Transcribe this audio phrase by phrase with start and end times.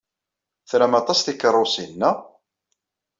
[0.69, 2.17] Tram aṭas tikeṛṛusin, naɣ?